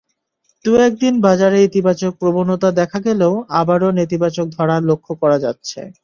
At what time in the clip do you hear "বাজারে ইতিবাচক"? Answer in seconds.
1.21-2.11